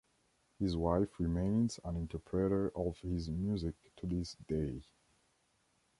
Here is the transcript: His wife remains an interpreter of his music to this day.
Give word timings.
His 0.57 0.75
wife 0.75 1.19
remains 1.19 1.79
an 1.85 1.95
interpreter 1.95 2.71
of 2.75 2.97
his 3.01 3.29
music 3.29 3.75
to 3.97 4.07
this 4.07 4.35
day. 4.47 4.81